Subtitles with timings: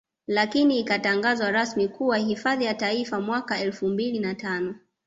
[0.27, 4.75] Lakini ikatangazwa rasmi kuwa hifadhi ya Taifa mwaka Elfu mbili na tano